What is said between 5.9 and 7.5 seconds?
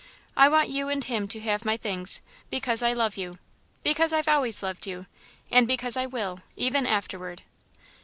I will even afterward."